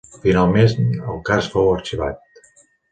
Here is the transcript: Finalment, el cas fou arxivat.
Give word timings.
Finalment, 0.21 0.89
el 1.13 1.21
cas 1.31 1.53
fou 1.53 1.73
arxivat. 1.77 2.45